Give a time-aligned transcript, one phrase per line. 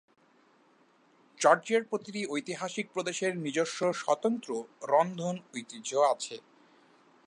[1.39, 4.49] জর্জিয়ার প্রতিটি ঐতিহাসিক প্রদেশের নিজস্ব স্বতন্ত্র
[4.83, 6.35] রন্ধন ঐতিহ্য আছে।